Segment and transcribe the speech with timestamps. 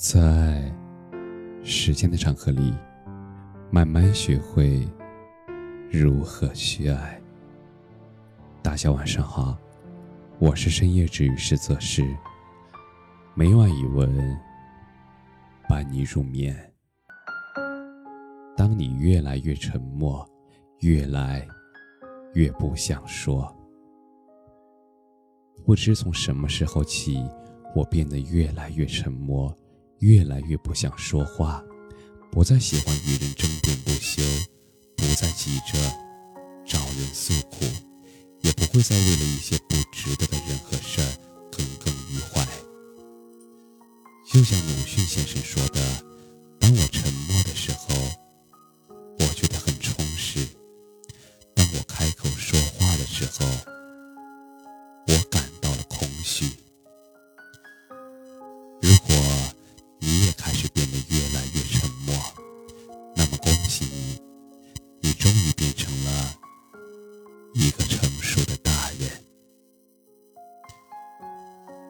[0.00, 0.72] 在
[1.64, 2.72] 时间的长河里，
[3.68, 4.88] 慢慢学会
[5.90, 7.20] 如何去爱。
[8.62, 9.58] 大家晚上好，
[10.38, 12.16] 我是深夜治愈师泽师，
[13.34, 14.38] 每晚一文
[15.68, 16.56] 伴你入眠。
[18.56, 20.24] 当你越来越沉默，
[20.78, 21.44] 越来
[22.34, 23.52] 越不想说，
[25.66, 27.28] 不知从什么时候起，
[27.74, 29.52] 我变得越来越沉默。
[30.00, 31.62] 越来越不想说话，
[32.30, 34.22] 不再喜欢与人争辩不休，
[34.96, 35.78] 不再急着
[36.64, 37.64] 找人诉苦，
[38.42, 41.08] 也不会再为了一些不值得的人和事儿
[41.50, 42.46] 耿耿于怀。
[44.30, 45.80] 就像鲁迅先生说的
[46.60, 47.88] ：“当我沉默的时候，
[49.18, 50.46] 我觉得很充实；
[51.54, 53.46] 当我开口说话的时候，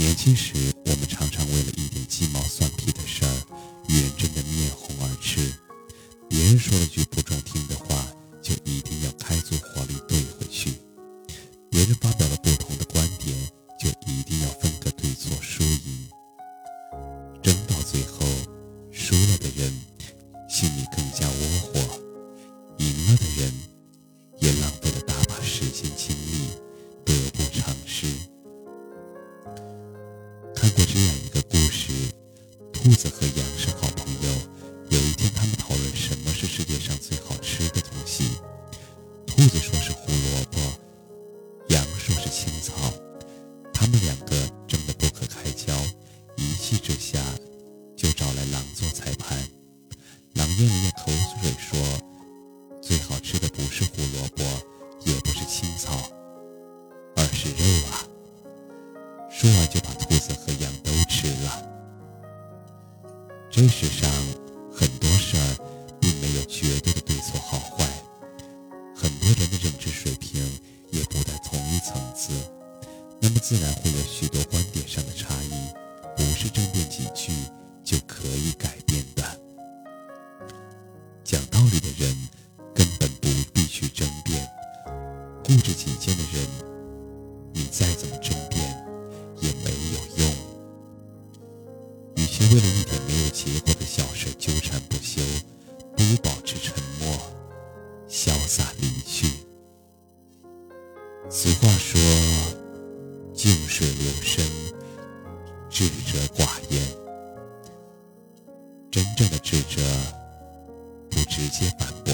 [0.00, 0.54] 年轻时，
[0.86, 3.28] 我们常常为了一点鸡毛蒜皮的事儿，
[3.86, 5.52] 与人争得面红耳赤。
[6.26, 8.06] 别人说了句不中听的话，
[8.40, 10.70] 就一定要开足火力怼回去；
[11.70, 13.36] 别人发表了不同的观点，
[13.78, 16.08] 就一定要分个对错输赢。
[17.42, 18.26] 争到最后，
[18.90, 19.70] 输了的人
[20.48, 22.00] 心里更加窝火，
[22.78, 23.52] 赢了的人
[24.38, 26.48] 也浪费了大把时间精力，
[27.04, 28.06] 得不偿失。
[30.60, 31.90] 看过这样一个故事：
[32.70, 34.28] 兔子和羊是好朋友。
[34.90, 38.24] 有一天，他们讨论什么是世界上最好吃的东西。
[39.26, 40.60] 兔子说是胡萝卜，
[41.68, 42.74] 羊说是青草。
[43.72, 44.36] 他们两个
[44.68, 45.74] 争得不可开交，
[46.36, 47.18] 一气之下
[47.96, 49.38] 就找来狼做裁判。
[50.34, 51.80] 狼咽了咽口水说
[52.82, 54.44] ：“最好吃的不是胡萝卜，
[55.06, 55.96] 也不是青草，
[57.16, 58.04] 而是肉啊！”
[59.40, 61.66] 说完就把兔子和羊都吃了。
[63.50, 64.06] 这世上
[64.70, 65.56] 很多事儿
[65.98, 67.88] 并没有绝对的对错好坏，
[68.94, 70.42] 很多人的认知水平
[70.90, 72.34] 也不在同一层次，
[73.18, 75.72] 那么自然会有许多观点上的差异，
[76.14, 77.32] 不是争辩几句
[77.82, 79.24] 就可以改变的。
[81.24, 82.14] 讲道理的人
[82.74, 84.46] 根本不必去争辩，
[85.42, 86.46] 固执己见的人，
[87.54, 88.79] 你再怎么争辩。
[92.50, 95.22] 为了一点没有结果的小事纠缠不休，
[95.96, 97.16] 不如保持沉默，
[98.08, 99.28] 潇洒离去。
[101.28, 102.00] 俗话说
[103.32, 104.44] ：“静水流深，
[105.68, 106.82] 智者寡言。”
[108.90, 109.80] 真正的智者
[111.08, 112.12] 不直接反驳，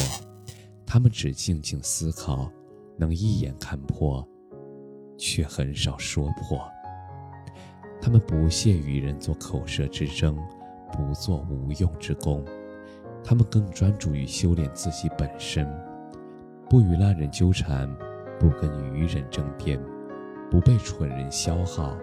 [0.84, 2.52] 他们只静静思考，
[2.98, 4.22] 能一眼看破，
[5.16, 6.60] 却很少说破。
[8.06, 10.38] 他们不屑与人做口舌之争，
[10.92, 12.44] 不做无用之功，
[13.24, 15.68] 他们更专注于修炼自己本身，
[16.70, 17.92] 不与烂人纠缠，
[18.38, 19.76] 不跟愚人争辩，
[20.48, 21.96] 不被蠢人消耗，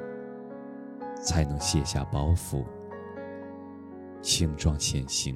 [1.22, 2.66] 才能卸下包袱，
[4.22, 5.34] 轻装前行。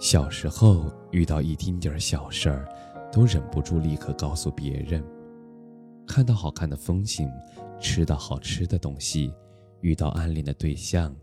[0.00, 2.66] 小时候遇到一丁点儿小事儿，
[3.12, 5.04] 都忍不住立刻告诉别人。
[6.10, 7.30] 看到好看的风景，
[7.78, 9.32] 吃到好吃的东西，
[9.80, 11.14] 遇到暗恋的对象，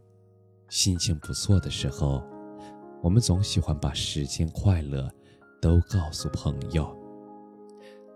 [0.70, 2.24] 心情不错的时候，
[3.04, 5.12] 我们总喜欢把时间快乐
[5.62, 6.98] 都告诉朋友，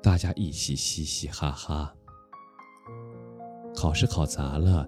[0.02, 1.94] 大家一起嘻嘻哈哈。
[3.76, 4.88] 考试考砸了，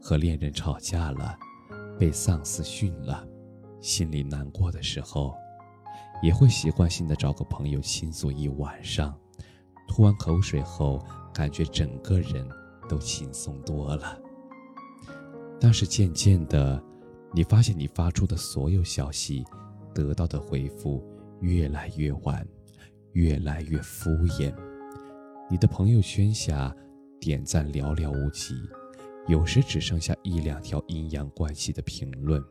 [0.00, 1.38] 和恋人吵架了，
[1.98, 3.22] 被上司训了，
[3.82, 5.34] 心里难过的时候，
[6.22, 9.14] 也会习惯性的找个朋友倾诉一晚上。
[9.90, 11.02] 吐完口水后，
[11.38, 12.44] 感觉整个人
[12.88, 14.20] 都轻松多了。
[15.60, 16.82] 但是渐渐的，
[17.32, 19.44] 你发现你发出的所有消息，
[19.94, 21.00] 得到的回复
[21.40, 22.44] 越来越晚，
[23.12, 24.52] 越来越敷衍。
[25.48, 26.74] 你的朋友圈下
[27.20, 28.56] 点赞寥寥无几，
[29.28, 32.42] 有时只剩下一两条阴阳怪气的评论。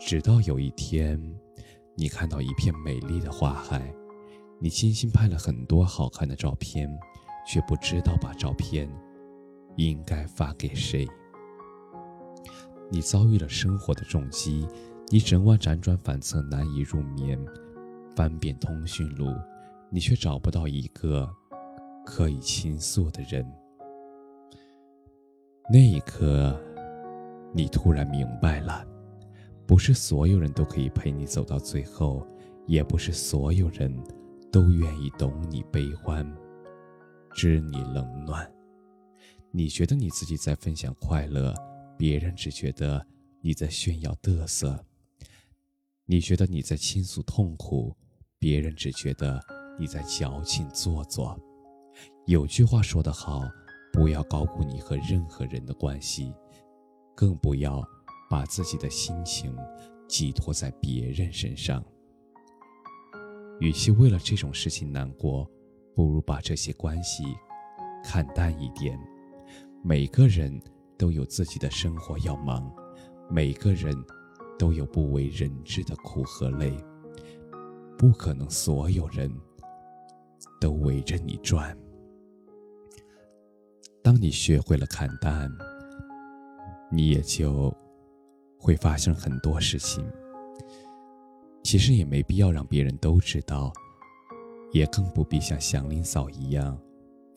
[0.00, 1.20] 直到有一天，
[1.96, 3.94] 你看到一片美丽的花海。
[4.60, 6.88] 你精心拍了很多好看的照片，
[7.46, 8.88] 却不知道把照片
[9.76, 11.06] 应该发给谁。
[12.90, 14.66] 你遭遇了生活的重击，
[15.08, 17.38] 你整晚辗转反侧难以入眠，
[18.14, 19.26] 翻遍通讯录，
[19.90, 21.28] 你却找不到一个
[22.06, 23.44] 可以倾诉的人。
[25.72, 26.58] 那一刻，
[27.52, 28.86] 你突然明白了，
[29.66, 32.26] 不是所有人都可以陪你走到最后，
[32.66, 33.92] 也不是所有人
[34.54, 36.24] 都愿意懂你悲欢，
[37.34, 38.48] 知你冷暖。
[39.50, 41.52] 你觉得你自己在分享快乐，
[41.98, 43.04] 别人只觉得
[43.40, 44.78] 你在炫耀嘚瑟；
[46.04, 47.96] 你觉得你在倾诉痛苦，
[48.38, 49.44] 别人只觉得
[49.76, 51.36] 你在矫情做作。
[52.26, 53.42] 有句话说得好。
[53.92, 56.32] 不要高估你和任何人的关系，
[57.14, 57.80] 更不要
[58.28, 59.56] 把自己的心情
[60.08, 61.84] 寄托在别人身上。
[63.60, 65.48] 与其为了这种事情难过，
[65.94, 67.24] 不如把这些关系
[68.02, 68.98] 看淡一点。
[69.82, 70.60] 每个人
[70.98, 72.72] 都有自己的生活要忙，
[73.30, 73.94] 每个人
[74.58, 76.76] 都有不为人知的苦和累，
[77.96, 79.30] 不可能所有人
[80.60, 81.76] 都围着你转。
[84.02, 85.50] 当你学会了看淡，
[86.90, 87.74] 你也就
[88.58, 90.04] 会发生很多事情。
[91.64, 93.72] 其实也没必要让别人都知道，
[94.70, 96.78] 也更不必像祥林嫂一样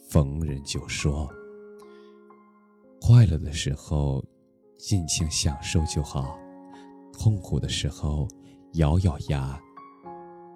[0.09, 1.27] 逢人就说。
[3.01, 4.23] 快乐的时候
[4.77, 6.37] 尽情享受就好，
[7.13, 8.27] 痛苦的时候
[8.73, 9.59] 咬咬牙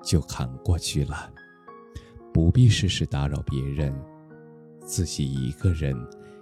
[0.03, 1.31] 就扛过去了，
[2.33, 3.95] 不必事事打扰别人。
[4.83, 5.95] 自己一个人，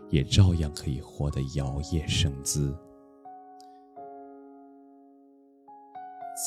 [0.09, 2.75] 也照样可以活得摇曳生姿。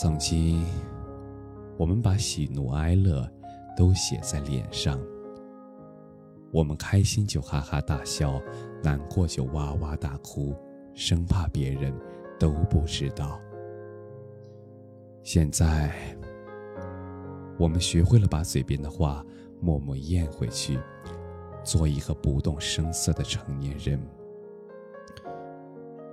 [0.01, 0.65] 曾经，
[1.77, 3.29] 我们把喜怒哀乐
[3.77, 4.99] 都写在脸上，
[6.51, 8.41] 我们开心就哈哈大笑，
[8.83, 10.57] 难过就哇哇大哭，
[10.95, 11.95] 生怕别人
[12.41, 13.39] 都不知道。
[15.23, 15.93] 现在，
[17.59, 19.23] 我们学会了把嘴边的话
[19.61, 20.79] 默默咽回去。
[21.63, 24.01] 做一个不动声色的成年人。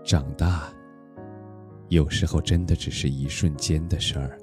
[0.03, 0.71] 长大，
[1.89, 4.37] 有时候真的只是一瞬间的事儿。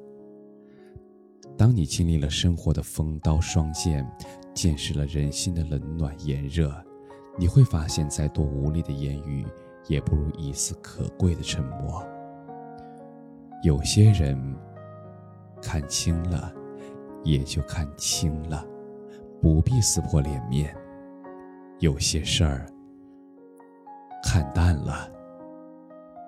[1.57, 4.07] 当你经历了生活的风刀霜剑，
[4.53, 6.75] 见识了人心的冷暖炎热，
[7.39, 9.47] 你会发现，再多无力的言语，
[9.87, 12.05] 也不如一丝可贵的沉默。
[13.63, 14.37] 有些人，
[15.63, 16.53] 看清了，
[17.23, 18.67] 也就看清了，
[19.41, 20.77] 不必撕破脸面。
[21.79, 22.67] 有些事儿
[24.25, 25.09] 看淡了，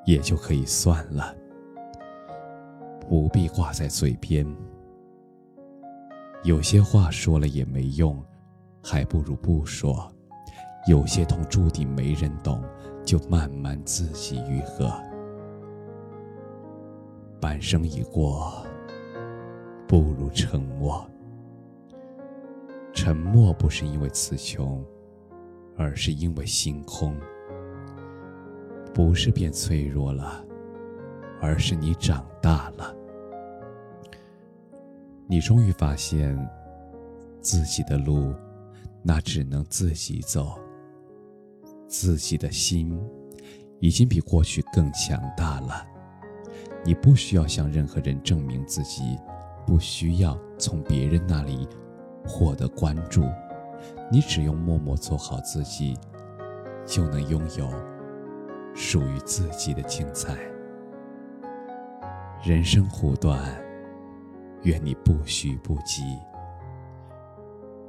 [0.09, 1.37] 也就可以算了，
[2.99, 4.47] 不必挂在嘴边。
[6.45, 8.19] 有些话说了也没用，
[8.83, 10.11] 还不如不说。
[10.87, 12.65] 有些痛注定没人懂，
[13.05, 14.91] 就慢慢自己愈合。
[17.39, 18.67] 半生已过，
[19.87, 21.07] 不如沉默。
[22.95, 24.83] 沉默不是因为词穷。
[25.77, 27.15] 而是因为心空，
[28.95, 30.45] 不是变脆弱了，
[31.41, 32.95] 而是你长大了。
[35.27, 36.37] 你终于发现，
[37.41, 38.35] 自己的路，
[39.03, 40.59] 那只能自己走。
[41.87, 42.99] 自己的心，
[43.81, 45.87] 已经比过去更强大了。
[46.85, 49.19] 你不需要向任何人证明自己，
[49.67, 51.67] 不需要从别人那里
[52.27, 53.23] 获得关注。
[54.11, 55.97] 你只用默默做好自己，
[56.87, 57.71] 就能拥有
[58.79, 60.39] 属于自己的精彩。
[62.45, 63.61] 人生苦短，
[64.63, 66.03] 愿你不徐不急，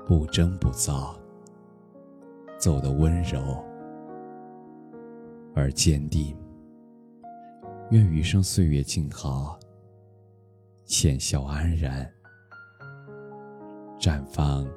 [0.07, 1.15] 不争不躁，
[2.57, 3.63] 走得温柔
[5.55, 6.35] 而坚定。
[7.91, 9.59] 愿余生岁月静好，
[10.85, 12.11] 浅笑安然，
[13.99, 14.67] 绽放。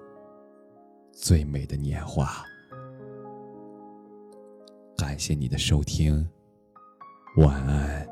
[1.15, 2.45] 最美的年华，
[5.13, 6.27] 感谢你的收听，
[7.37, 8.12] 晚安。